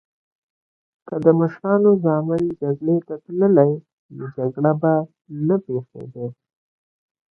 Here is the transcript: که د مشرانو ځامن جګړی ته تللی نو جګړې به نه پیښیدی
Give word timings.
که 1.07 1.15
د 1.25 1.27
مشرانو 1.39 1.91
ځامن 2.03 2.41
جګړی 2.61 2.97
ته 3.07 3.13
تللی 3.23 3.71
نو 4.15 4.23
جګړې 4.35 4.73
به 4.81 4.93
نه 5.47 5.55
پیښیدی 5.65 6.27